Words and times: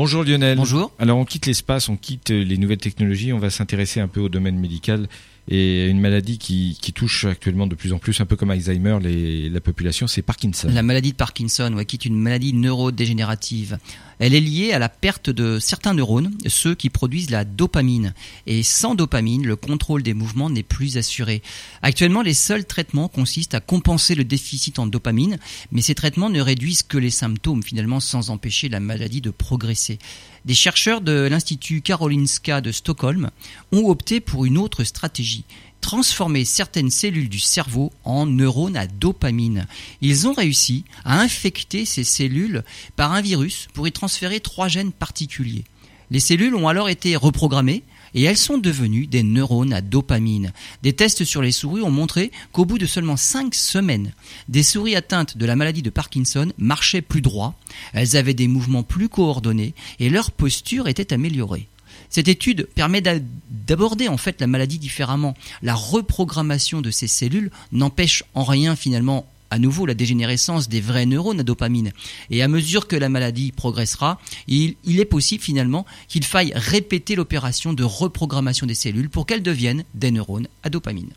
Bonjour 0.00 0.24
Lionel. 0.24 0.56
Bonjour. 0.56 0.90
Alors 0.98 1.18
on 1.18 1.26
quitte 1.26 1.44
l'espace, 1.44 1.90
on 1.90 1.96
quitte 1.98 2.30
les 2.30 2.56
nouvelles 2.56 2.78
technologies, 2.78 3.34
on 3.34 3.38
va 3.38 3.50
s'intéresser 3.50 4.00
un 4.00 4.08
peu 4.08 4.20
au 4.20 4.30
domaine 4.30 4.58
médical 4.58 5.10
et 5.46 5.88
une 5.88 6.00
maladie 6.00 6.38
qui, 6.38 6.92
touche 6.94 7.26
actuellement 7.26 7.66
de 7.66 7.74
plus 7.74 7.92
en 7.92 7.98
plus, 7.98 8.18
un 8.22 8.24
peu 8.24 8.34
comme 8.34 8.50
Alzheimer, 8.50 8.96
la 9.50 9.60
population, 9.60 10.06
c'est 10.06 10.22
Parkinson. 10.22 10.70
La 10.72 10.82
maladie 10.82 11.12
de 11.12 11.16
Parkinson, 11.16 11.74
ouais, 11.74 11.84
qui 11.84 11.96
est 11.96 12.06
une 12.06 12.18
maladie 12.18 12.54
neurodégénérative. 12.54 13.76
Elle 14.20 14.34
est 14.34 14.40
liée 14.40 14.72
à 14.72 14.78
la 14.78 14.90
perte 14.90 15.30
de 15.30 15.58
certains 15.58 15.94
neurones, 15.94 16.36
ceux 16.46 16.74
qui 16.74 16.90
produisent 16.90 17.30
la 17.30 17.46
dopamine. 17.46 18.12
Et 18.46 18.62
sans 18.62 18.94
dopamine, 18.94 19.46
le 19.46 19.56
contrôle 19.56 20.02
des 20.02 20.12
mouvements 20.12 20.50
n'est 20.50 20.62
plus 20.62 20.98
assuré. 20.98 21.42
Actuellement, 21.80 22.20
les 22.20 22.34
seuls 22.34 22.66
traitements 22.66 23.08
consistent 23.08 23.54
à 23.54 23.60
compenser 23.60 24.14
le 24.14 24.24
déficit 24.24 24.78
en 24.78 24.86
dopamine, 24.86 25.38
mais 25.72 25.80
ces 25.80 25.94
traitements 25.94 26.28
ne 26.28 26.42
réduisent 26.42 26.82
que 26.82 26.98
les 26.98 27.08
symptômes, 27.08 27.62
finalement, 27.62 27.98
sans 27.98 28.28
empêcher 28.28 28.68
la 28.68 28.78
maladie 28.78 29.22
de 29.22 29.30
progresser. 29.30 29.98
Des 30.44 30.54
chercheurs 30.54 31.00
de 31.00 31.12
l'Institut 31.12 31.80
Karolinska 31.80 32.60
de 32.60 32.72
Stockholm 32.72 33.30
ont 33.72 33.88
opté 33.88 34.20
pour 34.20 34.44
une 34.44 34.58
autre 34.58 34.84
stratégie 34.84 35.44
transformer 35.80 36.44
certaines 36.44 36.90
cellules 36.90 37.28
du 37.28 37.38
cerveau 37.38 37.92
en 38.04 38.26
neurones 38.26 38.76
à 38.76 38.86
dopamine. 38.86 39.66
Ils 40.00 40.28
ont 40.28 40.32
réussi 40.32 40.84
à 41.04 41.20
infecter 41.20 41.84
ces 41.84 42.04
cellules 42.04 42.62
par 42.96 43.12
un 43.12 43.20
virus 43.20 43.68
pour 43.74 43.88
y 43.88 43.92
transférer 44.10 44.40
trois 44.40 44.66
gènes 44.66 44.90
particuliers. 44.90 45.62
Les 46.10 46.18
cellules 46.18 46.56
ont 46.56 46.66
alors 46.66 46.88
été 46.88 47.14
reprogrammées 47.14 47.84
et 48.12 48.24
elles 48.24 48.36
sont 48.36 48.58
devenues 48.58 49.06
des 49.06 49.22
neurones 49.22 49.72
à 49.72 49.82
dopamine. 49.82 50.52
Des 50.82 50.92
tests 50.94 51.22
sur 51.22 51.42
les 51.42 51.52
souris 51.52 51.82
ont 51.82 51.92
montré 51.92 52.32
qu'au 52.50 52.64
bout 52.64 52.78
de 52.78 52.86
seulement 52.86 53.16
cinq 53.16 53.54
semaines, 53.54 54.10
des 54.48 54.64
souris 54.64 54.96
atteintes 54.96 55.36
de 55.36 55.46
la 55.46 55.54
maladie 55.54 55.82
de 55.82 55.90
Parkinson 55.90 56.52
marchaient 56.58 57.02
plus 57.02 57.22
droit, 57.22 57.54
elles 57.92 58.16
avaient 58.16 58.34
des 58.34 58.48
mouvements 58.48 58.82
plus 58.82 59.08
coordonnés 59.08 59.74
et 60.00 60.10
leur 60.10 60.32
posture 60.32 60.88
était 60.88 61.12
améliorée. 61.12 61.68
Cette 62.08 62.26
étude 62.26 62.66
permet 62.74 63.02
d'aborder 63.48 64.08
en 64.08 64.16
fait 64.16 64.40
la 64.40 64.48
maladie 64.48 64.80
différemment. 64.80 65.36
La 65.62 65.76
reprogrammation 65.76 66.80
de 66.80 66.90
ces 66.90 67.06
cellules 67.06 67.52
n'empêche 67.70 68.24
en 68.34 68.42
rien 68.42 68.74
finalement 68.74 69.24
à 69.50 69.58
nouveau 69.58 69.86
la 69.86 69.94
dégénérescence 69.94 70.68
des 70.68 70.80
vrais 70.80 71.06
neurones 71.06 71.40
à 71.40 71.42
dopamine. 71.42 71.92
Et 72.30 72.42
à 72.42 72.48
mesure 72.48 72.86
que 72.86 72.96
la 72.96 73.08
maladie 73.08 73.52
progressera, 73.52 74.18
il, 74.48 74.76
est 74.86 75.04
possible 75.04 75.42
finalement 75.42 75.86
qu'il 76.08 76.24
faille 76.24 76.52
répéter 76.54 77.16
l'opération 77.16 77.72
de 77.72 77.84
reprogrammation 77.84 78.66
des 78.66 78.74
cellules 78.74 79.10
pour 79.10 79.26
qu'elles 79.26 79.42
deviennent 79.42 79.84
des 79.94 80.10
neurones 80.10 80.48
à 80.62 80.70
dopamine. 80.70 81.10